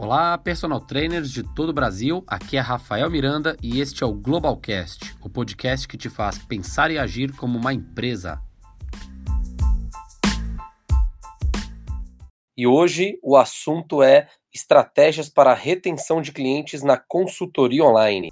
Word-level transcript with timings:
Olá, 0.00 0.38
personal 0.38 0.80
trainers 0.80 1.28
de 1.28 1.42
todo 1.42 1.70
o 1.70 1.72
Brasil. 1.72 2.22
Aqui 2.24 2.56
é 2.56 2.60
Rafael 2.60 3.10
Miranda 3.10 3.56
e 3.60 3.80
este 3.80 4.04
é 4.04 4.06
o 4.06 4.14
Globalcast, 4.14 5.16
o 5.20 5.28
podcast 5.28 5.88
que 5.88 5.98
te 5.98 6.08
faz 6.08 6.38
pensar 6.38 6.92
e 6.92 6.96
agir 6.96 7.34
como 7.34 7.58
uma 7.58 7.74
empresa. 7.74 8.40
E 12.56 12.64
hoje 12.64 13.18
o 13.24 13.36
assunto 13.36 14.00
é 14.00 14.28
estratégias 14.54 15.28
para 15.28 15.52
retenção 15.52 16.22
de 16.22 16.30
clientes 16.30 16.84
na 16.84 16.96
consultoria 16.96 17.82
online. 17.82 18.30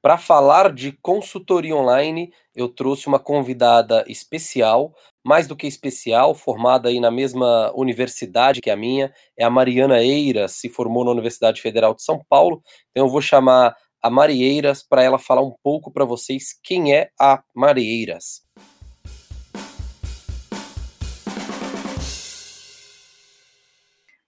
Para 0.00 0.16
falar 0.16 0.72
de 0.72 0.92
consultoria 0.92 1.76
online, 1.76 2.32
eu 2.56 2.68
trouxe 2.68 3.06
uma 3.06 3.18
convidada 3.18 4.02
especial, 4.08 4.94
mais 5.24 5.46
do 5.48 5.56
que 5.56 5.66
especial, 5.66 6.34
formada 6.34 6.90
aí 6.90 7.00
na 7.00 7.10
mesma 7.10 7.72
universidade 7.74 8.60
que 8.60 8.70
a 8.70 8.76
minha, 8.76 9.10
é 9.36 9.42
a 9.42 9.48
Mariana 9.48 10.02
Eiras, 10.02 10.52
se 10.52 10.68
formou 10.68 11.02
na 11.02 11.10
Universidade 11.10 11.62
Federal 11.62 11.94
de 11.94 12.02
São 12.02 12.22
Paulo. 12.28 12.62
Então 12.90 13.06
eu 13.06 13.10
vou 13.10 13.22
chamar 13.22 13.74
a 14.02 14.10
Marieiras 14.10 14.82
para 14.82 15.02
ela 15.02 15.18
falar 15.18 15.40
um 15.40 15.54
pouco 15.62 15.90
para 15.90 16.04
vocês 16.04 16.48
quem 16.62 16.94
é 16.94 17.08
a 17.18 17.42
Marieiras. 17.54 18.42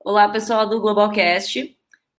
Olá, 0.02 0.28
pessoal 0.30 0.66
do 0.66 0.80
Globalcast. 0.80 1.76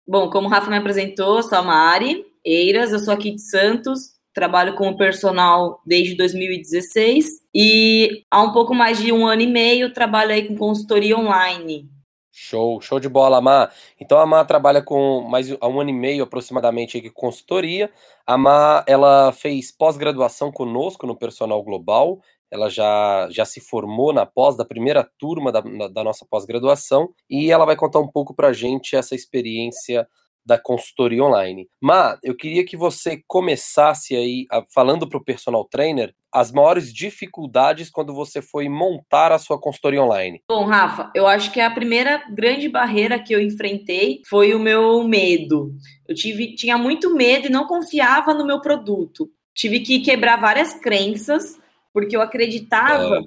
Bom, 0.08 0.30
como 0.30 0.48
o 0.48 0.52
Rafa 0.52 0.70
me 0.70 0.78
apresentou, 0.78 1.42
sou 1.42 1.58
a 1.58 1.64
Mari 1.64 2.24
Eiras, 2.46 2.92
eu 2.92 3.00
sou 3.00 3.14
aqui 3.14 3.32
de 3.32 3.42
Santos, 3.42 4.17
trabalho 4.38 4.76
como 4.76 4.96
personal 4.96 5.82
desde 5.84 6.16
2016 6.16 7.26
e 7.56 8.24
há 8.30 8.44
um 8.44 8.52
pouco 8.52 8.76
mais 8.76 9.00
de 9.00 9.12
um 9.12 9.26
ano 9.26 9.42
e 9.42 9.48
meio 9.48 9.92
trabalho 9.92 10.32
aí 10.32 10.48
com 10.48 10.56
consultoria 10.56 11.18
online. 11.18 11.90
Show, 12.32 12.80
show 12.80 13.00
de 13.00 13.10
bola, 13.10 13.42
Má. 13.42 13.72
Então 14.00 14.20
a 14.20 14.28
Má 14.28 14.46
trabalha 14.46 14.80
com 14.80 15.22
mais 15.22 15.52
há 15.60 15.68
um 15.68 15.82
ano 15.82 15.90
e 15.90 15.94
meio 15.94 16.24
aproximadamente 16.24 17.02
com 17.02 17.22
consultoria. 17.22 17.92
A 18.28 18.38
Má, 18.38 18.84
ela 18.86 19.32
fez 19.32 19.72
pós-graduação 19.72 20.52
conosco 20.52 21.08
no 21.08 21.18
Personal 21.18 21.64
Global. 21.64 22.20
Ela 22.52 22.70
já, 22.70 23.28
já 23.32 23.44
se 23.44 23.60
formou 23.60 24.14
na 24.14 24.24
pós 24.24 24.56
da 24.56 24.64
primeira 24.64 25.04
turma 25.18 25.52
da, 25.52 25.62
da 25.62 26.04
nossa 26.04 26.28
pós-graduação 26.30 27.10
e 27.28 27.52
ela 27.52 27.66
vai 27.66 27.76
contar 27.76 28.02
um 28.02 28.08
pouco 28.08 28.36
para 28.36 28.50
a 28.50 28.54
gente 28.54 28.96
essa 28.96 29.16
experiência 29.16 30.08
da 30.48 30.58
consultoria 30.58 31.22
online. 31.22 31.68
Má, 31.82 32.18
eu 32.24 32.34
queria 32.34 32.66
que 32.66 32.78
você 32.78 33.22
começasse 33.28 34.16
aí 34.16 34.46
a, 34.50 34.64
falando 34.74 35.08
para 35.08 35.18
o 35.18 35.24
personal 35.24 35.66
trainer 35.66 36.16
as 36.32 36.54
maiores 36.54 36.94
dificuldades 36.94 37.90
quando 37.90 38.14
você 38.14 38.42
foi 38.42 38.70
montar 38.70 39.34
a 39.34 39.40
sua 39.40 39.60
consultoria 39.60 40.02
online. 40.02 40.42
Bom, 40.48 40.66
Rafa, 40.66 41.12
eu 41.14 41.28
acho 41.28 41.52
que 41.52 41.60
a 41.60 41.70
primeira 41.70 42.24
grande 42.34 42.70
barreira 42.70 43.20
que 43.20 43.34
eu 43.34 43.42
enfrentei 43.42 44.22
foi 44.30 44.54
o 44.54 44.60
meu 44.60 45.04
medo. 45.04 45.74
Eu 46.08 46.16
tive, 46.16 46.56
tinha 46.56 46.78
muito 46.78 47.14
medo 47.14 47.48
e 47.48 47.52
não 47.52 47.68
confiava 47.68 48.34
no 48.34 48.46
meu 48.46 48.62
produto. 48.62 49.30
Tive 49.54 49.82
que 49.82 50.00
quebrar 50.00 50.40
várias 50.40 50.74
crenças, 50.76 51.60
porque 51.92 52.16
eu 52.16 52.22
acreditava 52.22 53.18
é. 53.18 53.22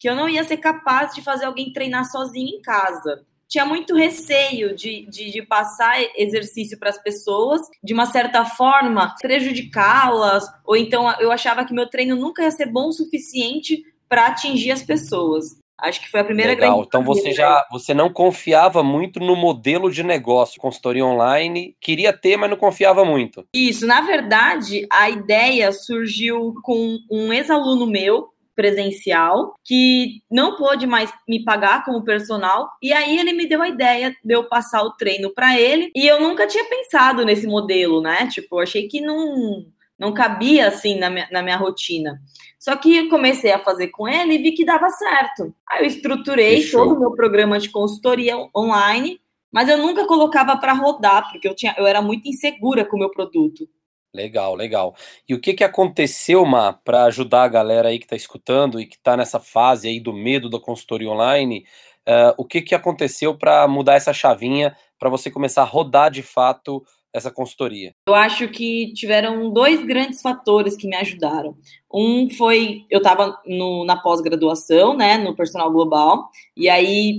que 0.00 0.08
eu 0.08 0.16
não 0.16 0.28
ia 0.28 0.42
ser 0.42 0.56
capaz 0.56 1.14
de 1.14 1.22
fazer 1.22 1.44
alguém 1.44 1.72
treinar 1.72 2.04
sozinho 2.10 2.56
em 2.56 2.60
casa 2.60 3.24
tinha 3.48 3.64
muito 3.64 3.94
receio 3.94 4.74
de, 4.74 5.06
de, 5.06 5.30
de 5.30 5.42
passar 5.42 5.96
exercício 6.16 6.78
para 6.78 6.90
as 6.90 7.02
pessoas, 7.02 7.62
de 7.82 7.94
uma 7.94 8.06
certa 8.06 8.44
forma 8.44 9.14
prejudicá-las, 9.20 10.44
ou 10.64 10.76
então 10.76 11.10
eu 11.20 11.30
achava 11.30 11.64
que 11.64 11.74
meu 11.74 11.88
treino 11.88 12.16
nunca 12.16 12.42
ia 12.42 12.50
ser 12.50 12.66
bom 12.66 12.88
o 12.88 12.92
suficiente 12.92 13.82
para 14.08 14.26
atingir 14.26 14.70
as 14.70 14.82
pessoas. 14.82 15.56
Acho 15.76 16.00
que 16.00 16.10
foi 16.10 16.20
a 16.20 16.24
primeira 16.24 16.52
Legal. 16.52 16.70
grande. 16.70 16.86
Então 16.86 17.04
você 17.04 17.32
já 17.32 17.66
você 17.70 17.92
não 17.92 18.10
confiava 18.10 18.82
muito 18.82 19.18
no 19.18 19.34
modelo 19.34 19.90
de 19.90 20.02
negócio, 20.02 20.60
consultoria 20.60 21.04
online, 21.04 21.76
queria 21.80 22.12
ter, 22.12 22.36
mas 22.36 22.48
não 22.48 22.56
confiava 22.56 23.04
muito. 23.04 23.44
Isso, 23.52 23.86
na 23.86 24.00
verdade, 24.02 24.86
a 24.90 25.10
ideia 25.10 25.72
surgiu 25.72 26.54
com 26.62 26.98
um 27.10 27.32
ex-aluno 27.32 27.86
meu 27.86 28.28
presencial, 28.54 29.54
que 29.64 30.22
não 30.30 30.56
pôde 30.56 30.86
mais 30.86 31.12
me 31.28 31.44
pagar 31.44 31.84
como 31.84 32.04
personal, 32.04 32.70
e 32.82 32.92
aí 32.92 33.18
ele 33.18 33.32
me 33.32 33.46
deu 33.46 33.62
a 33.62 33.68
ideia 33.68 34.14
de 34.24 34.34
eu 34.34 34.44
passar 34.44 34.82
o 34.82 34.92
treino 34.92 35.32
para 35.32 35.58
ele, 35.58 35.90
e 35.94 36.06
eu 36.06 36.20
nunca 36.20 36.46
tinha 36.46 36.64
pensado 36.64 37.24
nesse 37.24 37.46
modelo, 37.46 38.00
né? 38.00 38.28
Tipo, 38.28 38.56
eu 38.56 38.60
achei 38.60 38.88
que 38.88 39.00
não 39.00 39.64
não 39.98 40.12
cabia 40.12 40.66
assim 40.66 40.98
na 40.98 41.08
minha, 41.08 41.28
na 41.30 41.40
minha 41.40 41.56
rotina. 41.56 42.20
Só 42.58 42.74
que 42.76 42.96
eu 42.96 43.08
comecei 43.08 43.52
a 43.52 43.58
fazer 43.58 43.88
com 43.88 44.08
ele 44.08 44.34
e 44.34 44.38
vi 44.38 44.52
que 44.52 44.64
dava 44.64 44.90
certo. 44.90 45.54
Aí 45.70 45.82
eu 45.82 45.86
estruturei 45.86 46.68
todo 46.68 46.94
o 46.94 46.98
meu 46.98 47.12
programa 47.12 47.58
de 47.58 47.70
consultoria 47.70 48.36
online, 48.56 49.20
mas 49.52 49.68
eu 49.68 49.78
nunca 49.78 50.06
colocava 50.06 50.56
para 50.56 50.72
rodar, 50.72 51.30
porque 51.30 51.46
eu, 51.46 51.54
tinha, 51.54 51.74
eu 51.78 51.86
era 51.86 52.02
muito 52.02 52.28
insegura 52.28 52.84
com 52.84 52.96
o 52.96 52.98
meu 52.98 53.10
produto. 53.10 53.68
Legal, 54.14 54.54
legal. 54.54 54.94
E 55.28 55.34
o 55.34 55.40
que, 55.40 55.52
que 55.52 55.64
aconteceu, 55.64 56.46
Má, 56.46 56.72
para 56.72 57.04
ajudar 57.04 57.42
a 57.42 57.48
galera 57.48 57.88
aí 57.88 57.98
que 57.98 58.04
está 58.04 58.14
escutando 58.14 58.80
e 58.80 58.86
que 58.86 58.94
está 58.94 59.16
nessa 59.16 59.40
fase 59.40 59.88
aí 59.88 59.98
do 59.98 60.12
medo 60.12 60.48
da 60.48 60.60
consultoria 60.60 61.10
online? 61.10 61.66
Uh, 62.06 62.32
o 62.36 62.44
que, 62.44 62.62
que 62.62 62.74
aconteceu 62.74 63.36
para 63.36 63.66
mudar 63.66 63.94
essa 63.94 64.12
chavinha 64.12 64.76
para 65.00 65.10
você 65.10 65.30
começar 65.30 65.62
a 65.62 65.66
rodar 65.66 66.12
de 66.12 66.22
fato 66.22 66.84
essa 67.12 67.30
consultoria? 67.30 67.92
Eu 68.08 68.14
acho 68.14 68.46
que 68.48 68.92
tiveram 68.92 69.52
dois 69.52 69.84
grandes 69.84 70.20
fatores 70.20 70.76
que 70.76 70.86
me 70.86 70.96
ajudaram. 70.96 71.56
Um 71.92 72.28
foi, 72.28 72.84
eu 72.90 72.98
estava 72.98 73.40
na 73.86 73.96
pós-graduação, 73.96 74.96
né, 74.96 75.16
no 75.16 75.34
personal 75.34 75.72
global, 75.72 76.24
e 76.56 76.68
aí 76.68 77.18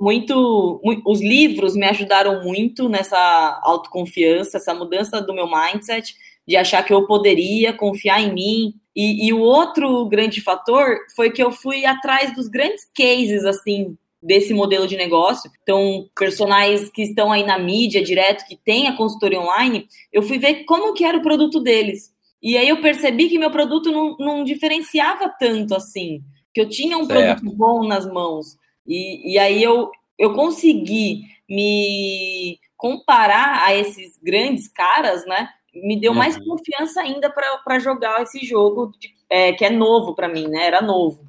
muito, 0.00 0.80
muito, 0.82 1.02
os 1.06 1.20
livros 1.20 1.76
me 1.76 1.86
ajudaram 1.86 2.42
muito 2.42 2.88
nessa 2.88 3.60
autoconfiança, 3.62 4.56
essa 4.56 4.74
mudança 4.74 5.20
do 5.20 5.34
meu 5.34 5.46
mindset 5.46 6.14
de 6.46 6.56
achar 6.56 6.82
que 6.82 6.92
eu 6.92 7.06
poderia 7.06 7.72
confiar 7.72 8.20
em 8.20 8.32
mim. 8.32 8.74
E, 8.94 9.26
e, 9.26 9.32
o 9.32 9.40
outro 9.40 10.06
grande 10.06 10.40
fator 10.40 10.98
foi 11.16 11.30
que 11.30 11.42
eu 11.42 11.50
fui 11.50 11.84
atrás 11.84 12.34
dos 12.34 12.48
grandes 12.48 12.84
cases, 12.94 13.44
assim, 13.44 13.96
desse 14.22 14.54
modelo 14.54 14.86
de 14.86 14.96
negócio. 14.96 15.50
Então, 15.62 16.08
personagens 16.16 16.88
que 16.90 17.02
estão 17.02 17.32
aí 17.32 17.44
na 17.44 17.58
mídia 17.58 18.02
direto, 18.02 18.46
que 18.46 18.56
tem 18.56 18.86
a 18.86 18.96
consultoria 18.96 19.40
online, 19.40 19.86
eu 20.12 20.22
fui 20.22 20.38
ver 20.38 20.64
como 20.64 20.94
que 20.94 21.04
era 21.04 21.18
o 21.18 21.22
produto 21.22 21.60
deles. 21.60 22.12
E 22.42 22.56
aí 22.58 22.68
eu 22.68 22.80
percebi 22.80 23.28
que 23.28 23.38
meu 23.38 23.50
produto 23.50 23.90
não, 23.90 24.16
não 24.18 24.44
diferenciava 24.44 25.28
tanto 25.28 25.74
assim, 25.74 26.22
que 26.52 26.60
eu 26.60 26.68
tinha 26.68 26.96
um 26.96 27.06
certo. 27.06 27.40
produto 27.40 27.56
bom 27.56 27.86
nas 27.86 28.06
mãos. 28.06 28.56
E, 28.86 29.32
e 29.32 29.38
aí 29.38 29.62
eu, 29.62 29.90
eu 30.18 30.34
consegui 30.34 31.22
me 31.48 32.58
comparar 32.76 33.64
a 33.64 33.74
esses 33.74 34.18
grandes 34.22 34.68
caras, 34.68 35.24
né? 35.26 35.48
Me 35.74 36.00
deu 36.00 36.14
mais 36.14 36.36
uhum. 36.36 36.44
confiança 36.44 37.00
ainda 37.00 37.30
para 37.30 37.78
jogar 37.78 38.22
esse 38.22 38.44
jogo 38.44 38.92
de, 38.98 39.12
é, 39.28 39.52
que 39.52 39.64
é 39.64 39.70
novo 39.70 40.14
para 40.14 40.28
mim, 40.28 40.48
né? 40.48 40.66
Era 40.66 40.80
novo. 40.80 41.24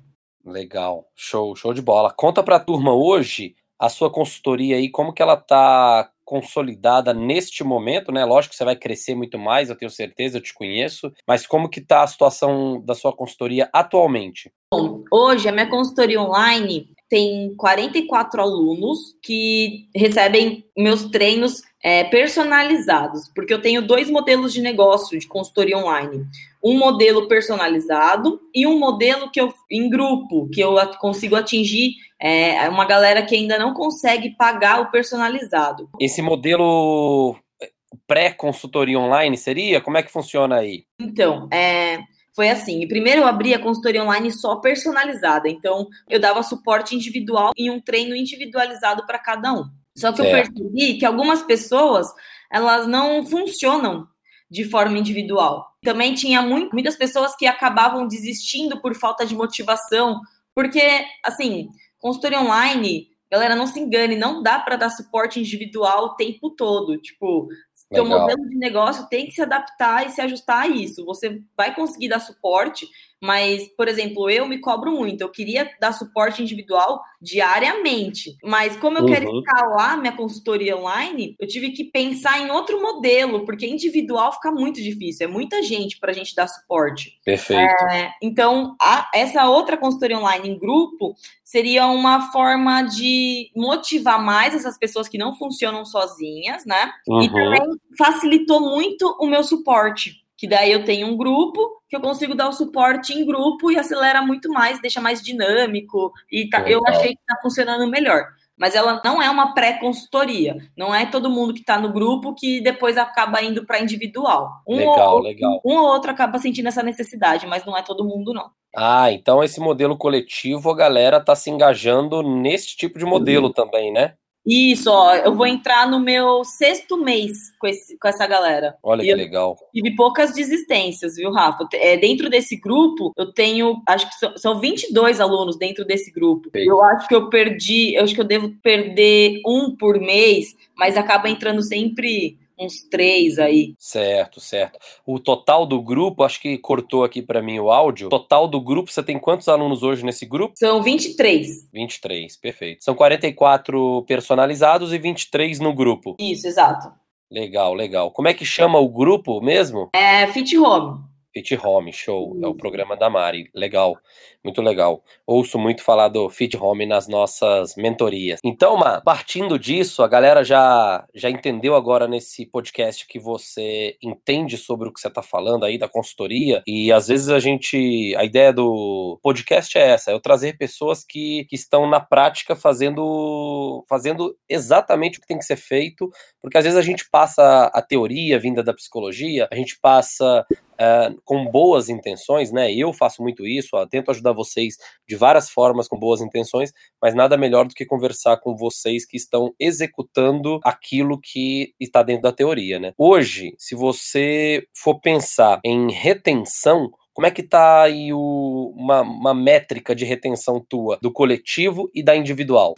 Legal, 0.45 1.09
show, 1.15 1.55
show 1.55 1.73
de 1.73 1.81
bola. 1.81 2.13
Conta 2.13 2.43
para 2.43 2.57
a 2.57 2.59
turma 2.59 2.93
hoje 2.93 3.55
a 3.79 3.89
sua 3.89 4.09
consultoria 4.09 4.77
aí, 4.77 4.89
como 4.89 5.13
que 5.13 5.21
ela 5.21 5.33
está 5.33 6.09
consolidada 6.23 7.13
neste 7.13 7.63
momento, 7.63 8.11
né? 8.11 8.25
Lógico 8.25 8.51
que 8.51 8.57
você 8.57 8.65
vai 8.65 8.75
crescer 8.75 9.13
muito 9.13 9.37
mais, 9.37 9.69
eu 9.69 9.75
tenho 9.75 9.91
certeza, 9.91 10.37
eu 10.37 10.41
te 10.41 10.53
conheço, 10.53 11.11
mas 11.27 11.45
como 11.45 11.69
que 11.69 11.79
está 11.79 12.01
a 12.01 12.07
situação 12.07 12.81
da 12.83 12.95
sua 12.95 13.13
consultoria 13.13 13.69
atualmente? 13.71 14.51
Bom, 14.73 15.03
hoje 15.11 15.47
a 15.47 15.51
minha 15.51 15.69
consultoria 15.69 16.19
online 16.19 16.94
tem 17.09 17.53
44 17.55 18.41
alunos 18.41 19.15
que 19.21 19.87
recebem 19.95 20.65
meus 20.75 21.03
treinos 21.05 21.61
é, 21.83 22.03
personalizados, 22.05 23.29
porque 23.33 23.53
eu 23.53 23.61
tenho 23.61 23.85
dois 23.85 24.09
modelos 24.09 24.51
de 24.51 24.61
negócio 24.61 25.19
de 25.19 25.27
consultoria 25.27 25.77
online. 25.77 26.25
Um 26.63 26.77
modelo 26.77 27.27
personalizado 27.27 28.41
e 28.53 28.65
um 28.65 28.79
modelo 28.79 29.29
que 29.29 29.39
eu 29.39 29.53
em 29.69 29.87
grupo, 29.87 30.49
que 30.49 30.61
eu 30.61 30.75
consigo 30.97 31.35
atingir 31.35 31.93
é, 32.19 32.67
uma 32.69 32.85
galera 32.85 33.23
que 33.23 33.35
ainda 33.35 33.59
não 33.59 33.73
consegue 33.73 34.31
pagar 34.31 34.81
o 34.81 34.89
personalizado. 34.89 35.87
Esse 35.99 36.23
modelo 36.23 37.35
é, 37.61 37.69
pré-consultoria 38.07 38.99
online 38.99 39.37
seria? 39.37 39.79
Como 39.79 39.97
é 39.97 40.01
que 40.01 40.11
funciona 40.11 40.55
aí? 40.55 40.85
Então, 40.99 41.47
é, 41.51 41.99
foi 42.35 42.49
assim. 42.49 42.85
Primeiro 42.87 43.21
eu 43.21 43.27
abri 43.27 43.53
a 43.53 43.59
consultoria 43.59 44.03
online 44.03 44.31
só 44.31 44.57
personalizada. 44.57 45.47
Então, 45.47 45.87
eu 46.09 46.19
dava 46.19 46.43
suporte 46.43 46.93
individual 46.93 47.53
e 47.55 47.71
um 47.71 47.79
treino 47.79 48.15
individualizado 48.15 49.05
para 49.05 49.17
cada 49.17 49.53
um. 49.53 49.63
Só 49.97 50.11
que 50.11 50.17
certo. 50.17 50.27
eu 50.27 50.31
percebi 50.31 50.97
que 50.99 51.05
algumas 51.05 51.41
pessoas, 51.41 52.07
elas 52.51 52.85
não 52.85 53.25
funcionam 53.25 54.05
de 54.51 54.65
forma 54.65 54.97
individual. 54.97 55.65
Também 55.81 56.13
tinha 56.13 56.41
muito, 56.41 56.73
muitas 56.73 56.97
pessoas 56.97 57.35
que 57.35 57.47
acabavam 57.47 58.05
desistindo 58.05 58.81
por 58.81 58.93
falta 58.93 59.25
de 59.25 59.33
motivação, 59.33 60.19
porque, 60.53 61.05
assim, 61.23 61.69
consultoria 61.99 62.41
online, 62.41 63.07
galera, 63.31 63.55
não 63.55 63.65
se 63.65 63.79
engane, 63.79 64.17
não 64.17 64.43
dá 64.43 64.59
para 64.59 64.75
dar 64.75 64.89
suporte 64.89 65.39
individual 65.39 66.05
o 66.05 66.15
tempo 66.15 66.49
todo. 66.49 66.97
Tipo, 66.97 67.47
seu 67.93 68.05
modelo 68.05 68.49
de 68.49 68.55
negócio 68.55 69.07
tem 69.07 69.25
que 69.25 69.31
se 69.31 69.41
adaptar 69.41 70.07
e 70.07 70.09
se 70.09 70.21
ajustar 70.21 70.63
a 70.63 70.67
isso. 70.67 71.05
Você 71.05 71.41
vai 71.55 71.73
conseguir 71.75 72.09
dar 72.09 72.19
suporte, 72.19 72.87
Mas, 73.21 73.67
por 73.75 73.87
exemplo, 73.87 74.29
eu 74.29 74.47
me 74.47 74.59
cobro 74.59 74.91
muito. 74.91 75.21
Eu 75.21 75.29
queria 75.29 75.69
dar 75.79 75.91
suporte 75.93 76.41
individual 76.41 77.01
diariamente. 77.21 78.37
Mas 78.43 78.75
como 78.75 78.97
eu 78.97 79.03
uhum. 79.03 79.07
quero 79.07 79.39
escalar 79.39 79.99
minha 79.99 80.15
consultoria 80.15 80.77
online, 80.77 81.35
eu 81.39 81.47
tive 81.47 81.71
que 81.71 81.85
pensar 81.85 82.39
em 82.39 82.51
outro 82.51 82.81
modelo, 82.81 83.45
porque 83.45 83.65
individual 83.65 84.33
fica 84.33 84.51
muito 84.51 84.81
difícil. 84.81 85.27
É 85.27 85.29
muita 85.29 85.63
gente 85.63 85.97
para 85.99 86.11
a 86.11 86.13
gente 86.13 86.35
dar 86.35 86.47
suporte. 86.47 87.19
Perfeito. 87.23 87.83
É, 87.91 88.13
então, 88.21 88.75
a, 88.81 89.09
essa 89.13 89.47
outra 89.49 89.77
consultoria 89.77 90.19
online 90.19 90.49
em 90.49 90.59
grupo 90.59 91.15
seria 91.43 91.87
uma 91.87 92.31
forma 92.31 92.83
de 92.83 93.49
motivar 93.55 94.23
mais 94.23 94.53
essas 94.53 94.77
pessoas 94.77 95.07
que 95.07 95.17
não 95.17 95.35
funcionam 95.35 95.85
sozinhas, 95.85 96.65
né? 96.65 96.91
Uhum. 97.07 97.21
E 97.21 97.29
também 97.29 97.61
facilitou 97.97 98.59
muito 98.59 99.17
o 99.19 99.25
meu 99.25 99.43
suporte 99.43 100.24
que 100.37 100.47
daí 100.47 100.71
eu 100.71 100.83
tenho 100.83 101.07
um 101.07 101.17
grupo 101.17 101.81
que 101.87 101.95
eu 101.95 102.01
consigo 102.01 102.35
dar 102.35 102.49
o 102.49 102.53
suporte 102.53 103.13
em 103.13 103.25
grupo 103.25 103.71
e 103.71 103.77
acelera 103.77 104.21
muito 104.21 104.49
mais, 104.49 104.81
deixa 104.81 104.99
mais 104.99 105.21
dinâmico 105.21 106.11
e 106.31 106.49
tá, 106.49 106.67
eu 106.69 106.81
achei 106.87 107.15
que 107.15 107.21
está 107.21 107.41
funcionando 107.41 107.89
melhor. 107.89 108.25
Mas 108.57 108.73
ela 108.73 109.01
não 109.03 109.21
é 109.21 109.29
uma 109.29 109.53
pré-consultoria. 109.53 110.55
Não 110.77 110.95
é 110.95 111.05
todo 111.05 111.29
mundo 111.29 111.53
que 111.53 111.59
está 111.59 111.77
no 111.77 111.91
grupo 111.91 112.33
que 112.33 112.61
depois 112.61 112.97
acaba 112.97 113.41
indo 113.41 113.65
para 113.65 113.81
individual. 113.81 114.49
Um 114.65 114.77
legal, 114.77 115.15
ou, 115.15 115.21
legal. 115.21 115.61
Um 115.65 115.73
ou 115.73 115.87
outro 115.87 116.11
acaba 116.11 116.39
sentindo 116.39 116.69
essa 116.69 116.81
necessidade, 116.81 117.45
mas 117.45 117.65
não 117.65 117.77
é 117.77 117.81
todo 117.81 118.05
mundo, 118.05 118.33
não. 118.33 118.49
Ah, 118.73 119.11
então 119.11 119.43
esse 119.43 119.59
modelo 119.59 119.97
coletivo, 119.97 120.69
a 120.69 120.75
galera 120.75 121.17
está 121.17 121.35
se 121.35 121.49
engajando 121.49 122.23
nesse 122.23 122.75
tipo 122.77 122.97
de 122.97 123.05
modelo 123.05 123.47
uhum. 123.47 123.53
também, 123.53 123.91
né? 123.91 124.13
Isso, 124.45 124.91
ó, 124.91 125.15
eu 125.15 125.33
vou 125.33 125.47
entrar 125.47 125.89
no 125.89 125.99
meu 125.99 126.43
sexto 126.43 126.97
mês 126.97 127.51
com, 127.57 127.65
esse, 127.65 127.97
com 127.97 128.07
essa 128.07 128.27
galera. 128.27 128.77
Olha 128.83 129.01
e 129.01 129.05
que 129.05 129.15
legal. 129.15 129.57
Tive 129.73 129.95
poucas 129.95 130.33
desistências, 130.33 131.15
viu, 131.15 131.31
Rafa? 131.31 131.67
É, 131.73 131.97
dentro 131.97 132.29
desse 132.29 132.55
grupo, 132.55 133.11
eu 133.17 133.33
tenho, 133.33 133.81
acho 133.87 134.07
que 134.07 134.15
são, 134.15 134.37
são 134.37 134.59
22 134.59 135.19
alunos 135.19 135.57
dentro 135.57 135.83
desse 135.83 136.11
grupo. 136.11 136.49
Sim. 136.55 136.63
Eu 136.67 136.83
acho 136.83 137.07
que 137.07 137.15
eu 137.15 137.27
perdi, 137.29 137.95
eu 137.95 138.03
acho 138.03 138.13
que 138.13 138.21
eu 138.21 138.25
devo 138.25 138.49
perder 138.61 139.41
um 139.47 139.75
por 139.75 139.99
mês, 139.99 140.55
mas 140.77 140.95
acaba 140.95 141.27
entrando 141.27 141.63
sempre 141.63 142.37
uns 142.59 142.83
três 142.89 143.37
aí. 143.39 143.75
Certo, 143.77 144.39
certo. 144.39 144.79
O 145.05 145.19
total 145.19 145.65
do 145.65 145.81
grupo, 145.81 146.23
acho 146.23 146.41
que 146.41 146.57
cortou 146.57 147.03
aqui 147.03 147.21
para 147.21 147.41
mim 147.41 147.59
o 147.59 147.71
áudio. 147.71 148.09
Total 148.09 148.47
do 148.47 148.59
grupo, 148.61 148.91
você 148.91 149.03
tem 149.03 149.19
quantos 149.19 149.47
alunos 149.47 149.83
hoje 149.83 150.05
nesse 150.05 150.25
grupo? 150.25 150.53
São 150.57 150.81
23. 150.81 151.69
23, 151.73 152.37
perfeito. 152.37 152.83
São 152.83 152.95
44 152.95 154.03
personalizados 154.07 154.93
e 154.93 154.97
23 154.97 155.59
no 155.59 155.73
grupo. 155.73 156.15
Isso, 156.19 156.47
exato. 156.47 156.91
Legal, 157.29 157.73
legal. 157.73 158.11
Como 158.11 158.27
é 158.27 158.33
que 158.33 158.45
chama 158.45 158.79
o 158.79 158.87
grupo 158.87 159.41
mesmo? 159.41 159.89
É 159.93 160.27
Fit 160.27 160.57
Home. 160.57 161.14
Fit 161.35 161.59
Home, 161.61 161.91
show. 161.91 162.39
É 162.41 162.47
o 162.47 162.55
programa 162.55 162.95
da 162.95 163.09
Mari. 163.09 163.49
Legal, 163.53 163.97
muito 164.41 164.61
legal. 164.61 165.03
Ouço 165.27 165.59
muito 165.59 165.83
falar 165.83 166.07
do 166.07 166.29
Fit 166.29 166.55
Home 166.55 166.85
nas 166.85 167.09
nossas 167.09 167.75
mentorias. 167.75 168.39
Então, 168.41 168.77
Ma, 168.77 169.01
partindo 169.01 169.59
disso, 169.59 170.01
a 170.01 170.07
galera 170.07 170.45
já, 170.45 171.05
já 171.13 171.29
entendeu 171.29 171.75
agora 171.75 172.07
nesse 172.07 172.45
podcast 172.45 173.05
que 173.05 173.19
você 173.19 173.97
entende 174.01 174.57
sobre 174.57 174.87
o 174.87 174.93
que 174.93 175.01
você 175.01 175.09
está 175.09 175.21
falando 175.21 175.65
aí 175.65 175.77
da 175.77 175.89
consultoria. 175.89 176.63
E 176.65 176.89
às 176.89 177.09
vezes 177.09 177.27
a 177.27 177.39
gente. 177.39 178.15
A 178.15 178.23
ideia 178.23 178.53
do 178.53 179.19
podcast 179.21 179.77
é 179.77 179.89
essa: 179.89 180.11
é 180.11 180.13
eu 180.13 180.21
trazer 180.21 180.57
pessoas 180.57 181.03
que, 181.03 181.43
que 181.49 181.55
estão 181.55 181.85
na 181.89 181.99
prática 181.99 182.55
fazendo, 182.55 183.83
fazendo 183.89 184.37
exatamente 184.47 185.17
o 185.17 185.21
que 185.21 185.27
tem 185.27 185.37
que 185.37 185.43
ser 185.43 185.57
feito. 185.57 186.09
Porque 186.41 186.57
às 186.57 186.63
vezes 186.63 186.79
a 186.79 186.81
gente 186.81 187.09
passa 187.11 187.65
a 187.73 187.81
teoria 187.81 188.39
vinda 188.39 188.63
da 188.63 188.73
psicologia, 188.73 189.49
a 189.51 189.55
gente 189.55 189.77
passa 189.81 190.45
Uh, 190.75 191.19
com 191.23 191.45
boas 191.45 191.87
intenções, 191.87 192.51
né? 192.51 192.73
Eu 192.73 192.91
faço 192.91 193.21
muito 193.21 193.47
isso, 193.47 193.69
ó, 193.73 193.85
tento 193.85 194.11
ajudar 194.11 194.33
vocês 194.33 194.75
de 195.07 195.15
várias 195.15 195.49
formas 195.49 195.87
com 195.87 195.97
boas 195.97 196.19
intenções, 196.19 196.73
mas 197.01 197.15
nada 197.15 197.37
melhor 197.37 197.65
do 197.65 197.73
que 197.73 197.85
conversar 197.85 198.37
com 198.37 198.57
vocês 198.57 199.05
que 199.05 199.15
estão 199.15 199.53
executando 199.57 200.59
aquilo 200.63 201.19
que 201.19 201.73
está 201.79 202.03
dentro 202.03 202.23
da 202.23 202.33
teoria, 202.33 202.77
né? 202.77 202.93
Hoje, 202.97 203.55
se 203.57 203.73
você 203.73 204.67
for 204.75 204.99
pensar 204.99 205.61
em 205.63 205.89
retenção, 205.91 206.91
como 207.13 207.25
é 207.25 207.31
que 207.31 207.43
tá 207.43 207.83
aí 207.83 208.11
o, 208.11 208.73
uma, 208.75 209.01
uma 209.01 209.33
métrica 209.33 209.95
de 209.95 210.03
retenção 210.03 210.59
tua 210.59 210.99
do 211.01 211.09
coletivo 211.09 211.89
e 211.93 212.03
da 212.03 212.13
individual? 212.13 212.75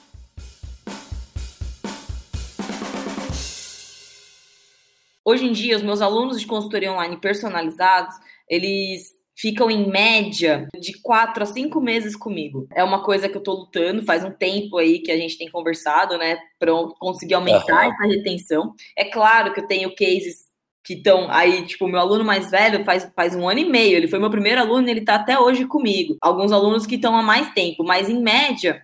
Hoje 5.27 5.45
em 5.45 5.51
dia, 5.51 5.75
os 5.75 5.83
meus 5.83 6.01
alunos 6.01 6.39
de 6.39 6.47
consultoria 6.47 6.89
online 6.89 7.18
personalizados, 7.18 8.15
eles 8.47 9.12
ficam 9.35 9.69
em 9.69 9.85
média 9.91 10.69
de 10.79 11.01
quatro 11.01 11.44
a 11.44 11.45
cinco 11.45 11.81
meses 11.81 12.15
comigo. 12.15 12.65
É 12.74 12.81
uma 12.81 13.03
coisa 13.03 13.27
que 13.27 13.35
eu 13.35 13.44
tô 13.44 13.51
lutando 13.51 14.06
faz 14.06 14.24
um 14.24 14.31
tempo 14.31 14.77
aí 14.77 15.00
que 15.00 15.12
a 15.12 15.18
gente 15.18 15.38
tem 15.38 15.51
conversado, 15.51 16.18
né, 16.18 16.38
para 16.57 16.71
conseguir 16.97 17.33
aumentar 17.33 17.88
uhum. 17.88 17.91
essa 17.91 18.07
retenção. 18.07 18.71
É 18.97 19.03
claro 19.03 19.53
que 19.53 19.59
eu 19.59 19.68
tenho 19.68 19.94
cases 19.94 20.47
que 20.81 20.94
estão 20.94 21.29
aí, 21.29 21.65
tipo, 21.65 21.83
o 21.83 21.89
meu 21.89 22.00
aluno 22.00 22.24
mais 22.24 22.50
velho 22.50 22.85
faz, 22.85 23.12
faz 23.13 23.35
um 23.35 23.50
ano 23.50 23.59
e 23.59 23.69
meio, 23.69 23.97
ele 23.97 24.07
foi 24.07 24.19
meu 24.19 24.29
primeiro 24.29 24.62
aluno 24.62 24.88
e 24.88 24.91
ele 24.91 25.03
tá 25.03 25.15
até 25.15 25.38
hoje 25.38 25.65
comigo. 25.65 26.15
Alguns 26.21 26.53
alunos 26.53 26.88
que 26.88 26.95
estão 26.95 27.13
há 27.13 27.21
mais 27.21 27.53
tempo, 27.53 27.83
mas 27.83 28.07
em 28.07 28.21
média 28.24 28.81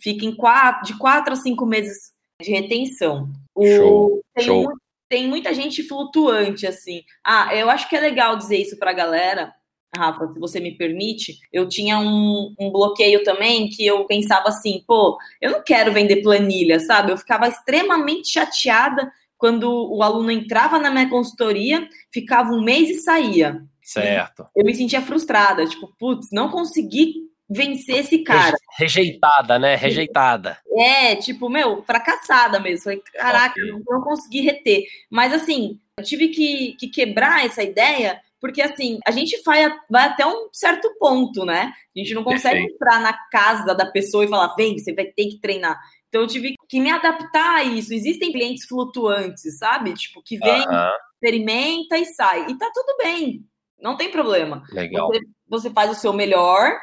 fica 0.00 0.24
em 0.24 0.34
quatro, 0.34 0.86
de 0.86 0.98
quatro 0.98 1.34
a 1.34 1.36
cinco 1.36 1.66
meses 1.66 2.12
de 2.40 2.50
retenção. 2.50 3.28
O, 3.54 3.66
show, 3.66 4.22
show 4.40 4.81
tem 5.12 5.28
muita 5.28 5.52
gente 5.52 5.82
flutuante, 5.82 6.66
assim. 6.66 7.02
Ah, 7.22 7.54
eu 7.54 7.68
acho 7.68 7.86
que 7.86 7.94
é 7.94 8.00
legal 8.00 8.34
dizer 8.34 8.56
isso 8.56 8.78
pra 8.78 8.94
galera, 8.94 9.52
Rafa, 9.94 10.26
se 10.28 10.40
você 10.40 10.58
me 10.58 10.74
permite, 10.74 11.36
eu 11.52 11.68
tinha 11.68 11.98
um, 11.98 12.54
um, 12.58 12.72
bloqueio 12.72 13.22
também 13.22 13.68
que 13.68 13.84
eu 13.84 14.06
pensava 14.06 14.48
assim, 14.48 14.82
pô, 14.86 15.18
eu 15.38 15.50
não 15.50 15.62
quero 15.62 15.92
vender 15.92 16.22
planilha, 16.22 16.80
sabe? 16.80 17.12
Eu 17.12 17.18
ficava 17.18 17.46
extremamente 17.46 18.32
chateada 18.32 19.12
quando 19.36 19.70
o 19.70 20.02
aluno 20.02 20.30
entrava 20.30 20.78
na 20.78 20.90
minha 20.90 21.10
consultoria, 21.10 21.86
ficava 22.10 22.50
um 22.50 22.64
mês 22.64 22.88
e 22.88 22.94
saía. 23.02 23.62
Certo. 23.82 24.46
Eu 24.56 24.64
me 24.64 24.74
sentia 24.74 25.02
frustrada, 25.02 25.66
tipo, 25.66 25.94
putz, 25.98 26.28
não 26.32 26.48
consegui 26.48 27.16
vencer 27.52 27.98
esse 27.98 28.18
cara. 28.18 28.56
Rejeitada, 28.76 29.58
né? 29.58 29.74
Rejeitada. 29.74 30.58
É, 30.76 31.16
tipo, 31.16 31.48
meu, 31.48 31.82
fracassada 31.82 32.58
mesmo. 32.58 32.84
Falei, 32.84 33.02
caraca, 33.12 33.60
okay. 33.60 33.70
não, 33.70 33.82
não 33.88 34.00
consegui 34.02 34.40
reter. 34.40 34.84
Mas 35.10 35.32
assim, 35.32 35.78
eu 35.98 36.04
tive 36.04 36.28
que, 36.28 36.76
que 36.78 36.88
quebrar 36.88 37.44
essa 37.44 37.62
ideia, 37.62 38.20
porque 38.40 38.62
assim, 38.62 38.98
a 39.06 39.10
gente 39.10 39.40
vai, 39.44 39.70
vai 39.90 40.06
até 40.06 40.26
um 40.26 40.48
certo 40.52 40.96
ponto, 40.98 41.44
né? 41.44 41.72
A 41.94 41.98
gente 41.98 42.14
não 42.14 42.24
consegue 42.24 42.56
Perfeito. 42.56 42.74
entrar 42.74 43.00
na 43.00 43.12
casa 43.30 43.74
da 43.74 43.86
pessoa 43.86 44.24
e 44.24 44.28
falar, 44.28 44.54
vem, 44.54 44.78
você 44.78 44.94
vai 44.94 45.04
ter 45.04 45.26
que 45.26 45.40
treinar. 45.40 45.78
Então 46.08 46.22
eu 46.22 46.28
tive 46.28 46.54
que 46.68 46.80
me 46.80 46.90
adaptar 46.90 47.56
a 47.56 47.64
isso. 47.64 47.94
Existem 47.94 48.32
clientes 48.32 48.66
flutuantes, 48.66 49.58
sabe? 49.58 49.94
Tipo, 49.94 50.22
que 50.22 50.38
vem, 50.38 50.60
uh 50.62 50.70
-huh. 50.70 50.90
experimenta 51.14 51.98
e 51.98 52.04
sai. 52.06 52.46
E 52.50 52.58
tá 52.58 52.70
tudo 52.72 52.96
bem, 52.98 53.46
não 53.80 53.96
tem 53.96 54.10
problema. 54.10 54.62
Legal. 54.70 55.08
Você, 55.08 55.20
você 55.48 55.70
faz 55.70 55.90
o 55.90 55.94
seu 55.94 56.12
melhor 56.12 56.78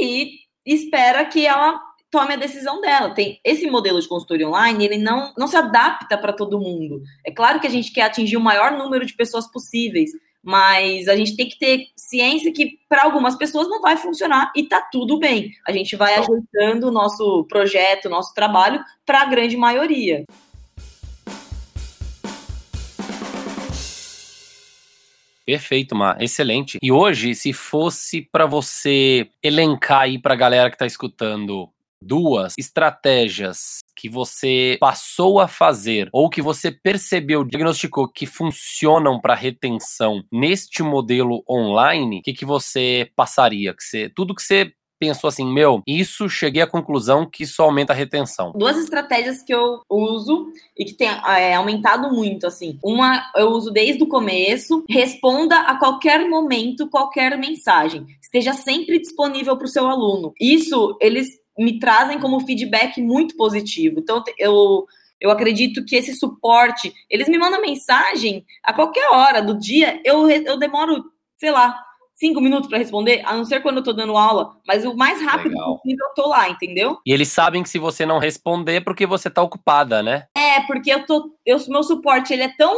e 0.00 0.40
espera 0.64 1.24
que 1.24 1.46
ela 1.46 1.80
tome 2.10 2.34
a 2.34 2.36
decisão 2.36 2.80
dela. 2.80 3.14
Tem 3.14 3.40
esse 3.42 3.68
modelo 3.70 4.00
de 4.00 4.06
consultoria 4.06 4.48
online, 4.48 4.84
ele 4.84 4.98
não, 4.98 5.32
não 5.36 5.46
se 5.46 5.56
adapta 5.56 6.16
para 6.18 6.32
todo 6.32 6.60
mundo. 6.60 7.02
É 7.26 7.32
claro 7.32 7.58
que 7.58 7.66
a 7.66 7.70
gente 7.70 7.90
quer 7.90 8.02
atingir 8.02 8.36
o 8.36 8.40
maior 8.40 8.72
número 8.72 9.06
de 9.06 9.14
pessoas 9.14 9.50
possíveis, 9.50 10.10
mas 10.42 11.08
a 11.08 11.16
gente 11.16 11.34
tem 11.36 11.48
que 11.48 11.58
ter 11.58 11.86
ciência 11.96 12.52
que 12.52 12.78
para 12.88 13.04
algumas 13.04 13.34
pessoas 13.36 13.68
não 13.68 13.80
vai 13.80 13.96
funcionar 13.96 14.52
e 14.54 14.64
tá 14.64 14.82
tudo 14.92 15.18
bem. 15.18 15.50
A 15.66 15.72
gente 15.72 15.96
vai 15.96 16.14
ajeitando 16.14 16.88
o 16.88 16.92
nosso 16.92 17.44
projeto, 17.48 18.06
o 18.06 18.10
nosso 18.10 18.34
trabalho 18.34 18.84
para 19.06 19.22
a 19.22 19.26
grande 19.26 19.56
maioria. 19.56 20.24
Perfeito, 25.44 25.94
Mar. 25.94 26.20
Excelente. 26.20 26.78
E 26.82 26.92
hoje, 26.92 27.34
se 27.34 27.52
fosse 27.52 28.28
para 28.30 28.46
você 28.46 29.28
elencar 29.42 30.02
aí 30.02 30.18
para 30.18 30.34
a 30.34 30.36
galera 30.36 30.70
que 30.70 30.76
está 30.76 30.86
escutando 30.86 31.68
duas 32.02 32.54
estratégias 32.58 33.78
que 33.96 34.08
você 34.08 34.76
passou 34.80 35.38
a 35.38 35.46
fazer 35.46 36.08
ou 36.12 36.28
que 36.28 36.42
você 36.42 36.70
percebeu, 36.70 37.44
diagnosticou 37.44 38.08
que 38.08 38.26
funcionam 38.26 39.20
para 39.20 39.34
retenção 39.34 40.22
neste 40.32 40.82
modelo 40.82 41.44
online, 41.48 42.18
o 42.18 42.22
que, 42.22 42.32
que 42.32 42.44
você 42.44 43.10
passaria? 43.14 43.72
Que 43.74 43.84
você, 43.84 44.08
tudo 44.08 44.34
que 44.34 44.42
você 44.42 44.72
pensou 45.02 45.26
assim, 45.26 45.44
meu, 45.44 45.82
isso 45.84 46.28
cheguei 46.28 46.62
à 46.62 46.66
conclusão 46.66 47.28
que 47.28 47.42
isso 47.42 47.60
aumenta 47.60 47.92
a 47.92 47.96
retenção? 47.96 48.52
Duas 48.54 48.78
estratégias 48.78 49.42
que 49.42 49.52
eu 49.52 49.80
uso 49.90 50.52
e 50.78 50.84
que 50.84 50.94
tem 50.94 51.08
é, 51.08 51.56
aumentado 51.56 52.12
muito, 52.12 52.46
assim. 52.46 52.78
Uma 52.84 53.20
eu 53.34 53.48
uso 53.48 53.72
desde 53.72 54.00
o 54.04 54.06
começo, 54.06 54.84
responda 54.88 55.58
a 55.58 55.76
qualquer 55.76 56.28
momento, 56.28 56.88
qualquer 56.88 57.36
mensagem. 57.36 58.06
Esteja 58.22 58.52
sempre 58.52 59.00
disponível 59.00 59.56
para 59.56 59.64
o 59.64 59.68
seu 59.68 59.88
aluno. 59.88 60.32
Isso, 60.40 60.96
eles 61.00 61.30
me 61.58 61.80
trazem 61.80 62.20
como 62.20 62.46
feedback 62.46 63.02
muito 63.02 63.36
positivo. 63.36 63.98
Então, 63.98 64.22
eu 64.38 64.86
eu 65.20 65.30
acredito 65.30 65.84
que 65.84 65.94
esse 65.94 66.14
suporte, 66.14 66.92
eles 67.08 67.28
me 67.28 67.38
mandam 67.38 67.60
mensagem 67.60 68.44
a 68.60 68.72
qualquer 68.72 69.08
hora 69.12 69.40
do 69.40 69.56
dia, 69.56 70.00
eu, 70.04 70.28
eu 70.28 70.58
demoro, 70.58 71.04
sei 71.38 71.52
lá, 71.52 71.78
cinco 72.22 72.40
minutos 72.40 72.68
para 72.68 72.78
responder, 72.78 73.20
a 73.24 73.36
não 73.36 73.44
ser 73.44 73.60
quando 73.60 73.78
eu 73.78 73.82
tô 73.82 73.92
dando 73.92 74.16
aula, 74.16 74.56
mas 74.64 74.84
o 74.84 74.94
mais 74.94 75.20
rápido 75.20 75.54
Legal. 75.54 75.76
possível 75.76 76.06
eu 76.06 76.14
tô 76.14 76.28
lá, 76.28 76.48
entendeu? 76.48 76.98
E 77.04 77.12
eles 77.12 77.28
sabem 77.28 77.64
que 77.64 77.68
se 77.68 77.80
você 77.80 78.06
não 78.06 78.20
responder, 78.20 78.80
porque 78.82 79.04
você 79.04 79.28
tá 79.28 79.42
ocupada, 79.42 80.04
né? 80.04 80.26
É, 80.36 80.60
porque 80.60 80.92
eu 80.92 81.04
tô. 81.04 81.32
Eu, 81.44 81.58
meu 81.68 81.82
suporte 81.82 82.32
ele 82.32 82.44
é 82.44 82.56
tão 82.56 82.76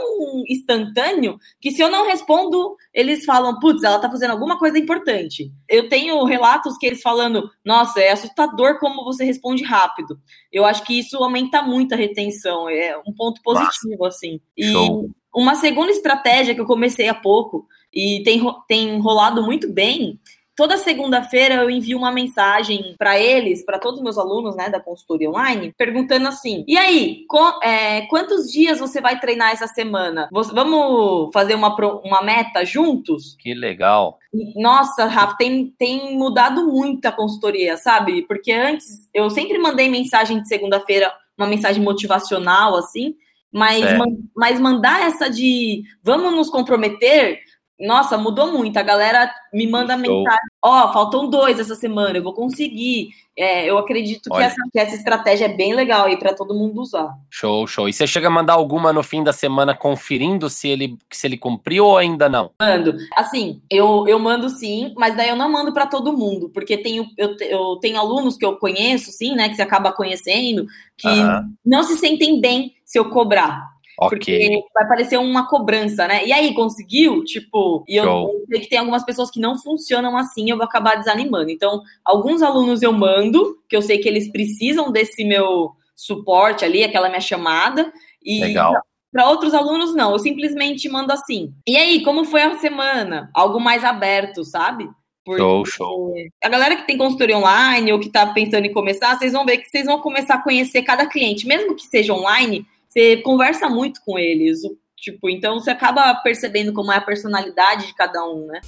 instantâneo 0.48 1.38
que 1.60 1.70
se 1.70 1.82
eu 1.82 1.90
não 1.90 2.06
respondo, 2.06 2.74
eles 2.94 3.26
falam, 3.26 3.58
putz, 3.58 3.82
ela 3.82 3.98
tá 3.98 4.08
fazendo 4.10 4.30
alguma 4.30 4.58
coisa 4.58 4.78
importante. 4.78 5.52
Eu 5.68 5.90
tenho 5.90 6.24
relatos 6.24 6.78
que 6.78 6.86
eles 6.86 7.02
falando, 7.02 7.50
nossa, 7.62 8.00
é 8.00 8.12
assustador 8.12 8.78
como 8.80 9.04
você 9.04 9.24
responde 9.24 9.62
rápido. 9.62 10.18
Eu 10.50 10.64
acho 10.64 10.82
que 10.84 10.98
isso 10.98 11.18
aumenta 11.18 11.60
muito 11.60 11.92
a 11.92 11.98
retenção, 11.98 12.66
é 12.70 12.96
um 13.06 13.12
ponto 13.12 13.42
positivo, 13.42 13.98
Nossa. 13.98 14.16
assim. 14.16 14.40
E 14.56 14.72
Show. 14.72 15.10
uma 15.36 15.54
segunda 15.54 15.90
estratégia 15.90 16.54
que 16.54 16.60
eu 16.62 16.66
comecei 16.66 17.08
há 17.08 17.14
pouco 17.14 17.66
e 17.94 18.22
tem, 18.24 18.42
tem 18.66 18.98
rolado 18.98 19.42
muito 19.42 19.72
bem 19.72 20.18
toda 20.56 20.76
segunda-feira 20.76 21.54
eu 21.56 21.70
envio 21.70 21.98
uma 21.98 22.12
mensagem 22.12 22.94
para 22.98 23.18
eles, 23.18 23.64
para 23.64 23.78
todos 23.78 23.98
os 23.98 24.04
meus 24.04 24.18
alunos, 24.18 24.56
né, 24.56 24.68
da 24.68 24.80
consultoria 24.80 25.28
online, 25.28 25.74
perguntando 25.76 26.28
assim: 26.28 26.64
e 26.66 26.76
aí, 26.76 27.24
é, 27.62 28.02
quantos 28.02 28.50
dias 28.50 28.78
você 28.78 29.00
vai 29.00 29.18
treinar 29.18 29.52
essa 29.52 29.66
semana? 29.66 30.28
Vamos 30.32 31.32
fazer 31.32 31.54
uma, 31.54 31.74
uma 32.04 32.22
meta 32.22 32.64
juntos? 32.64 33.36
Que 33.38 33.54
legal. 33.54 34.18
Nossa, 34.56 35.06
Rafa, 35.06 35.36
tem, 35.36 35.72
tem 35.78 36.16
mudado 36.16 36.66
muito 36.66 37.06
a 37.06 37.12
consultoria, 37.12 37.76
sabe? 37.76 38.22
Porque 38.22 38.52
antes 38.52 39.08
eu 39.12 39.30
sempre 39.30 39.58
mandei 39.58 39.88
mensagem 39.88 40.40
de 40.40 40.48
segunda-feira, 40.48 41.12
uma 41.36 41.46
mensagem 41.46 41.82
motivacional, 41.82 42.76
assim, 42.76 43.14
mas, 43.52 43.80
man, 43.96 44.16
mas 44.36 44.58
mandar 44.58 45.06
essa 45.06 45.30
de 45.30 45.84
vamos 46.02 46.32
nos 46.32 46.50
comprometer 46.50 47.40
nossa, 47.78 48.16
mudou 48.16 48.52
muito. 48.52 48.76
A 48.76 48.82
galera 48.82 49.32
me 49.52 49.66
manda 49.66 49.94
Show. 49.94 50.00
mensagem: 50.00 50.48
Ó, 50.62 50.84
oh, 50.84 50.92
faltam 50.92 51.28
dois 51.28 51.58
essa 51.58 51.74
semana, 51.74 52.16
eu 52.16 52.22
vou 52.22 52.32
conseguir. 52.32 53.08
É, 53.36 53.68
eu 53.68 53.76
acredito 53.76 54.30
que 54.30 54.40
essa, 54.40 54.54
que 54.72 54.78
essa, 54.78 54.94
estratégia 54.94 55.46
é 55.46 55.56
bem 55.56 55.74
legal 55.74 56.06
aí 56.06 56.16
para 56.16 56.32
todo 56.32 56.54
mundo 56.54 56.80
usar. 56.80 57.12
Show, 57.28 57.66
show. 57.66 57.88
E 57.88 57.92
você 57.92 58.06
chega 58.06 58.28
a 58.28 58.30
mandar 58.30 58.52
alguma 58.52 58.92
no 58.92 59.02
fim 59.02 59.24
da 59.24 59.32
semana 59.32 59.74
conferindo 59.74 60.48
se 60.48 60.68
ele, 60.68 60.96
se 61.10 61.26
ele 61.26 61.36
cumpriu 61.36 61.84
ou 61.84 61.98
ainda 61.98 62.28
não? 62.28 62.52
Mando. 62.60 62.96
Assim, 63.16 63.60
eu, 63.68 64.06
eu 64.06 64.20
mando 64.20 64.48
sim, 64.48 64.94
mas 64.96 65.16
daí 65.16 65.30
eu 65.30 65.36
não 65.36 65.50
mando 65.50 65.72
para 65.72 65.88
todo 65.88 66.16
mundo, 66.16 66.48
porque 66.50 66.78
tenho, 66.78 67.06
eu, 67.18 67.36
eu 67.40 67.76
tenho 67.82 67.98
alunos 67.98 68.36
que 68.36 68.46
eu 68.46 68.56
conheço, 68.56 69.10
sim, 69.10 69.34
né, 69.34 69.48
que 69.48 69.56
você 69.56 69.62
acaba 69.62 69.90
conhecendo, 69.90 70.64
que 70.96 71.08
uh 71.08 71.12
-huh. 71.12 71.42
não 71.66 71.82
se 71.82 71.96
sentem 71.96 72.40
bem 72.40 72.72
se 72.84 73.00
eu 73.00 73.10
cobrar. 73.10 73.73
Porque 73.96 74.62
vai 74.72 74.88
parecer 74.88 75.16
uma 75.18 75.48
cobrança, 75.48 76.08
né? 76.08 76.26
E 76.26 76.32
aí, 76.32 76.52
conseguiu? 76.54 77.24
Tipo, 77.24 77.84
e 77.88 77.96
eu 77.96 78.44
sei 78.48 78.60
que 78.60 78.68
tem 78.68 78.78
algumas 78.78 79.04
pessoas 79.04 79.30
que 79.30 79.40
não 79.40 79.58
funcionam 79.58 80.16
assim, 80.16 80.50
eu 80.50 80.56
vou 80.56 80.64
acabar 80.64 80.96
desanimando. 80.96 81.50
Então, 81.50 81.82
alguns 82.04 82.42
alunos 82.42 82.82
eu 82.82 82.92
mando, 82.92 83.56
que 83.68 83.76
eu 83.76 83.82
sei 83.82 83.98
que 83.98 84.08
eles 84.08 84.30
precisam 84.30 84.90
desse 84.90 85.24
meu 85.24 85.70
suporte 85.94 86.64
ali, 86.64 86.82
aquela 86.82 87.08
minha 87.08 87.20
chamada. 87.20 87.92
E 88.22 88.40
Legal. 88.40 88.74
Para 89.12 89.30
outros 89.30 89.54
alunos, 89.54 89.94
não. 89.94 90.10
Eu 90.10 90.18
simplesmente 90.18 90.88
mando 90.88 91.12
assim. 91.12 91.54
E 91.64 91.76
aí, 91.76 92.02
como 92.02 92.24
foi 92.24 92.42
a 92.42 92.58
semana? 92.58 93.30
Algo 93.32 93.60
mais 93.60 93.84
aberto, 93.84 94.42
sabe? 94.42 94.88
Porque 95.24 95.40
show, 95.40 95.64
show. 95.64 96.14
A 96.42 96.48
galera 96.48 96.76
que 96.76 96.86
tem 96.86 96.98
consultoria 96.98 97.38
online 97.38 97.92
ou 97.92 98.00
que 98.00 98.08
está 98.08 98.26
pensando 98.26 98.66
em 98.66 98.72
começar, 98.72 99.16
vocês 99.16 99.32
vão 99.32 99.46
ver 99.46 99.58
que 99.58 99.70
vocês 99.70 99.86
vão 99.86 100.00
começar 100.00 100.34
a 100.34 100.42
conhecer 100.42 100.82
cada 100.82 101.06
cliente, 101.06 101.46
mesmo 101.46 101.74
que 101.76 101.86
seja 101.86 102.12
online 102.12 102.66
você 102.94 103.16
conversa 103.16 103.68
muito 103.68 104.00
com 104.04 104.16
eles, 104.16 104.60
tipo, 104.96 105.28
então 105.28 105.58
você 105.58 105.70
acaba 105.70 106.14
percebendo 106.14 106.72
como 106.72 106.92
é 106.92 106.96
a 106.96 107.00
personalidade 107.00 107.88
de 107.88 107.94
cada 107.94 108.24
um, 108.24 108.46
né? 108.46 108.60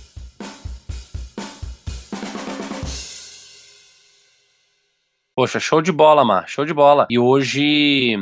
Poxa, 5.32 5.60
show 5.60 5.80
de 5.80 5.92
bola, 5.92 6.24
Mar, 6.24 6.48
show 6.48 6.64
de 6.64 6.74
bola. 6.74 7.06
E 7.08 7.18
hoje 7.20 8.16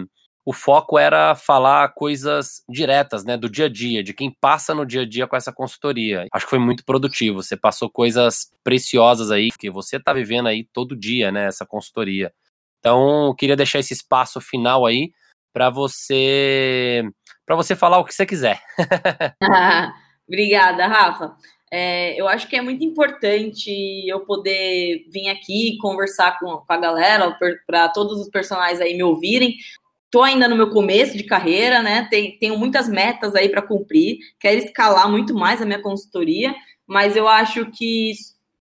o 0.45 0.53
foco 0.53 0.99
era 0.99 1.35
falar 1.35 1.89
coisas 1.95 2.63
diretas, 2.69 3.25
né, 3.25 3.39
do 3.39 3.49
dia 3.49 3.65
a 3.65 3.69
dia, 3.69 4.03
de 4.05 4.13
quem 4.13 4.31
passa 4.31 4.75
no 4.75 4.85
dia 4.85 5.03
a 5.03 5.09
dia 5.09 5.27
com 5.27 5.37
essa 5.37 5.53
consultoria. 5.53 6.27
Acho 6.35 6.45
que 6.45 6.51
foi 6.51 6.59
muito 6.59 6.85
produtivo. 6.85 7.43
Você 7.43 7.57
passou 7.57 7.89
coisas 7.89 8.53
preciosas 8.63 9.31
aí, 9.31 9.51
que 9.51 9.71
você 9.71 9.99
tá 9.99 10.13
vivendo 10.13 10.49
aí 10.49 10.69
todo 10.71 10.95
dia, 10.95 11.33
né, 11.33 11.47
essa 11.47 11.65
consultoria. 11.65 12.31
Então, 12.79 13.35
queria 13.39 13.57
deixar 13.57 13.79
esse 13.79 13.95
espaço 13.95 14.39
final 14.39 14.85
aí 14.85 15.11
para 15.55 15.71
você 15.71 17.03
para 17.47 17.55
você 17.55 17.77
falar 17.77 17.99
o 17.99 18.05
que 18.05 18.13
você 18.13 18.27
quiser. 18.27 18.61
obrigada, 20.27 20.87
Rafa. 20.87 21.37
É, 21.71 22.21
eu 22.21 22.29
acho 22.29 22.49
que 22.49 22.57
é 22.57 22.63
muito 22.63 22.85
importante 22.85 23.71
eu 24.09 24.21
poder 24.21 25.07
vir 25.13 25.29
aqui 25.29 25.77
conversar 25.79 26.39
com, 26.39 26.59
com 26.59 26.73
a 26.73 26.77
galera, 26.77 27.37
para 27.67 27.89
todos 27.89 28.21
os 28.21 28.29
personagens 28.29 28.81
aí 28.81 28.95
me 28.95 29.03
ouvirem. 29.03 29.57
Estou 30.05 30.23
ainda 30.23 30.49
no 30.49 30.57
meu 30.57 30.71
começo 30.71 31.17
de 31.17 31.25
carreira, 31.25 31.83
né? 31.83 32.07
Tem, 32.11 32.39
tenho 32.39 32.57
muitas 32.57 32.89
metas 32.89 33.35
aí 33.35 33.49
para 33.49 33.61
cumprir, 33.61 34.19
quero 34.39 34.59
escalar 34.59 35.11
muito 35.11 35.35
mais 35.35 35.61
a 35.61 35.67
minha 35.67 35.83
consultoria, 35.83 36.55
mas 36.87 37.17
eu 37.17 37.27
acho 37.27 37.67
que 37.73 38.13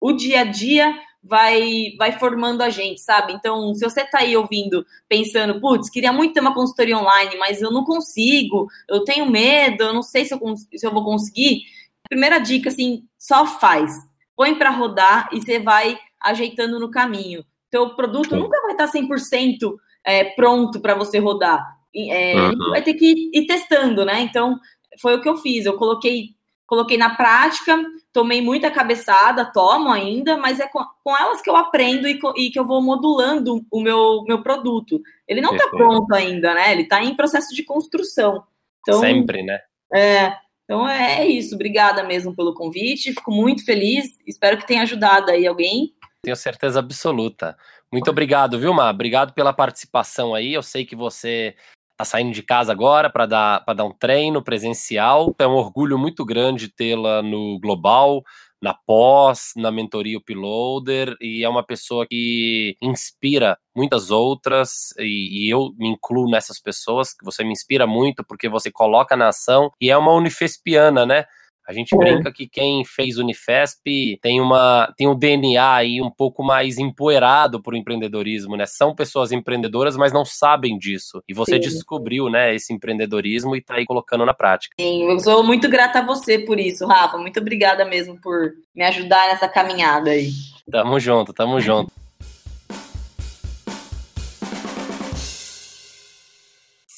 o 0.00 0.12
dia 0.12 0.40
a 0.40 0.44
dia 0.44 0.94
vai 1.22 1.94
vai 1.98 2.18
formando 2.18 2.62
a 2.62 2.70
gente, 2.70 3.00
sabe? 3.00 3.32
Então, 3.32 3.74
se 3.74 3.84
você 3.84 4.04
tá 4.04 4.20
aí 4.20 4.36
ouvindo, 4.36 4.84
pensando, 5.08 5.60
putz, 5.60 5.90
queria 5.90 6.12
muito 6.12 6.34
ter 6.34 6.40
uma 6.40 6.54
consultoria 6.54 6.98
online, 6.98 7.36
mas 7.36 7.60
eu 7.60 7.70
não 7.70 7.84
consigo, 7.84 8.68
eu 8.88 9.04
tenho 9.04 9.30
medo, 9.30 9.84
eu 9.84 9.92
não 9.92 10.02
sei 10.02 10.24
se 10.24 10.34
eu, 10.34 10.40
se 10.56 10.86
eu 10.86 10.92
vou 10.92 11.04
conseguir. 11.04 11.62
Primeira 12.08 12.38
dica, 12.38 12.70
assim, 12.70 13.04
só 13.18 13.46
faz. 13.46 13.92
Põe 14.34 14.54
para 14.54 14.70
rodar 14.70 15.28
e 15.32 15.40
você 15.40 15.58
vai 15.58 15.98
ajeitando 16.20 16.80
no 16.80 16.90
caminho. 16.90 17.44
Teu 17.70 17.94
produto 17.94 18.34
nunca 18.34 18.60
vai 18.62 18.72
estar 18.72 18.90
100% 18.90 19.76
é, 20.04 20.24
pronto 20.24 20.80
para 20.80 20.94
você 20.94 21.18
rodar. 21.18 21.64
É, 21.94 22.34
uhum. 22.36 22.70
Vai 22.70 22.82
ter 22.82 22.94
que 22.94 23.30
ir 23.32 23.46
testando, 23.46 24.04
né? 24.04 24.20
Então, 24.20 24.58
foi 25.00 25.16
o 25.16 25.20
que 25.20 25.28
eu 25.28 25.36
fiz. 25.36 25.66
Eu 25.66 25.76
coloquei 25.76 26.34
coloquei 26.70 26.96
na 26.96 27.16
prática, 27.16 27.76
tomei 28.12 28.40
muita 28.40 28.70
cabeçada, 28.70 29.44
tomo 29.44 29.90
ainda, 29.90 30.36
mas 30.36 30.60
é 30.60 30.68
com, 30.68 30.78
com 31.02 31.16
elas 31.16 31.42
que 31.42 31.50
eu 31.50 31.56
aprendo 31.56 32.06
e, 32.06 32.16
e, 32.36 32.48
que 32.48 32.60
eu 32.60 32.64
vou 32.64 32.80
modulando 32.80 33.66
o 33.68 33.80
meu, 33.80 34.22
meu 34.22 34.40
produto. 34.40 35.02
Ele 35.26 35.40
não 35.40 35.52
está 35.52 35.68
pronto 35.68 36.14
ainda, 36.14 36.54
né? 36.54 36.70
Ele 36.70 36.82
está 36.82 37.02
em 37.02 37.16
processo 37.16 37.52
de 37.52 37.64
construção. 37.64 38.44
Então, 38.82 39.00
Sempre, 39.00 39.42
né? 39.42 39.58
É. 39.92 40.32
Então 40.62 40.88
é, 40.88 41.22
é 41.22 41.26
isso. 41.26 41.56
Obrigada 41.56 42.04
mesmo 42.04 42.36
pelo 42.36 42.54
convite. 42.54 43.12
Fico 43.14 43.32
muito 43.32 43.64
feliz. 43.64 44.16
Espero 44.24 44.56
que 44.56 44.66
tenha 44.66 44.82
ajudado 44.82 45.32
aí 45.32 45.48
alguém. 45.48 45.92
Tenho 46.22 46.36
certeza 46.36 46.78
absoluta. 46.78 47.56
Muito 47.92 48.08
obrigado, 48.08 48.60
viu, 48.60 48.72
Má? 48.72 48.88
Obrigado 48.90 49.32
pela 49.32 49.52
participação 49.52 50.36
aí. 50.36 50.54
Eu 50.54 50.62
sei 50.62 50.86
que 50.86 50.94
você 50.94 51.56
tá 52.00 52.04
saindo 52.04 52.32
de 52.32 52.42
casa 52.42 52.72
agora 52.72 53.10
para 53.10 53.26
dar, 53.26 53.64
dar 53.76 53.84
um 53.84 53.92
treino 53.92 54.42
presencial. 54.42 55.34
É 55.38 55.46
um 55.46 55.52
orgulho 55.52 55.98
muito 55.98 56.24
grande 56.24 56.68
tê-la 56.68 57.22
no 57.22 57.58
Global, 57.60 58.22
na 58.60 58.72
pós, 58.72 59.52
na 59.54 59.70
mentoria 59.70 60.16
Uploader, 60.16 61.14
e 61.20 61.44
é 61.44 61.48
uma 61.48 61.62
pessoa 61.62 62.06
que 62.08 62.74
inspira 62.80 63.58
muitas 63.76 64.10
outras, 64.10 64.94
e, 64.98 65.46
e, 65.46 65.50
eu 65.50 65.72
me 65.78 65.88
incluo 65.88 66.30
nessas 66.30 66.60
pessoas, 66.60 67.14
que 67.14 67.24
você 67.24 67.42
me 67.42 67.52
inspira 67.52 67.86
muito, 67.86 68.24
porque 68.24 68.48
você 68.48 68.70
coloca 68.70 69.16
na 69.16 69.28
ação, 69.28 69.70
e 69.80 69.90
é 69.90 69.96
uma 69.96 70.12
unifespiana, 70.12 71.06
né? 71.06 71.24
A 71.70 71.72
gente 71.72 71.94
é. 71.94 71.98
brinca 71.98 72.32
que 72.32 72.48
quem 72.48 72.84
fez 72.84 73.16
Unifesp 73.16 74.18
tem 74.20 74.40
uma 74.40 74.92
tem 74.96 75.06
um 75.06 75.16
DNA 75.16 75.72
aí 75.72 76.02
um 76.02 76.10
pouco 76.10 76.42
mais 76.42 76.78
empoeirado 76.78 77.62
por 77.62 77.76
empreendedorismo, 77.76 78.56
né? 78.56 78.66
São 78.66 78.92
pessoas 78.92 79.30
empreendedoras, 79.30 79.96
mas 79.96 80.12
não 80.12 80.24
sabem 80.24 80.76
disso. 80.76 81.22
E 81.28 81.32
você 81.32 81.54
Sim. 81.54 81.60
descobriu, 81.60 82.28
né, 82.28 82.52
esse 82.52 82.72
empreendedorismo 82.72 83.54
e 83.54 83.62
tá 83.62 83.74
aí 83.76 83.86
colocando 83.86 84.26
na 84.26 84.34
prática. 84.34 84.74
Sim, 84.80 85.04
eu 85.08 85.20
sou 85.20 85.44
muito 85.44 85.68
grata 85.68 86.00
a 86.00 86.04
você 86.04 86.40
por 86.40 86.58
isso, 86.58 86.88
Rafa. 86.88 87.16
Muito 87.16 87.38
obrigada 87.38 87.84
mesmo 87.84 88.20
por 88.20 88.50
me 88.74 88.82
ajudar 88.82 89.28
nessa 89.28 89.48
caminhada 89.48 90.10
aí. 90.10 90.30
Tamo 90.68 90.98
junto, 90.98 91.32
tamo 91.32 91.60
junto. 91.60 91.99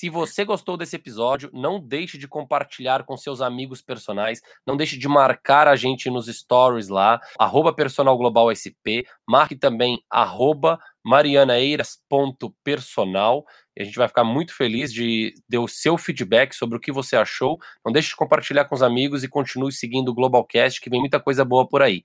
Se 0.03 0.11
você 0.11 0.45
gostou 0.45 0.77
desse 0.77 0.97
episódio, 0.97 1.49
não 1.53 1.79
deixe 1.79 2.19
de 2.19 2.27
compartilhar 2.27 3.05
com 3.05 3.17
seus 3.17 3.41
amigos 3.41 3.81
personais, 3.81 4.43
não 4.67 4.77
deixe 4.77 4.99
de 4.99 5.07
marcar 5.07 5.69
a 5.69 5.77
gente 5.77 6.11
nos 6.11 6.27
stories 6.27 6.89
lá, 6.89 7.21
arroba 7.39 7.73
personalglobalsp, 7.73 9.07
marque 9.25 9.55
também 9.55 10.03
arroba 10.11 10.81
marianaeiras.personal. 11.05 13.45
A 13.79 13.85
gente 13.85 13.97
vai 13.97 14.09
ficar 14.09 14.25
muito 14.25 14.53
feliz 14.57 14.93
de 14.93 15.35
ter 15.49 15.59
o 15.59 15.69
seu 15.69 15.97
feedback 15.97 16.53
sobre 16.53 16.77
o 16.77 16.81
que 16.81 16.91
você 16.91 17.15
achou. 17.15 17.57
Não 17.85 17.93
deixe 17.93 18.09
de 18.09 18.17
compartilhar 18.17 18.65
com 18.65 18.75
os 18.75 18.83
amigos 18.83 19.23
e 19.23 19.29
continue 19.29 19.71
seguindo 19.71 20.09
o 20.09 20.15
Globalcast, 20.15 20.81
que 20.81 20.91
vem 20.91 20.99
muita 20.99 21.21
coisa 21.21 21.45
boa 21.45 21.65
por 21.65 21.81
aí. 21.81 22.05